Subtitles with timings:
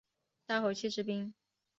[0.47, 1.31] 待会去吃冰